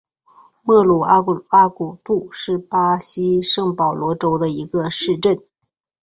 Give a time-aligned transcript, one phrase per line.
[0.63, 1.21] 莫鲁阿
[1.69, 5.39] 古杜是巴西圣保罗州的一个市镇。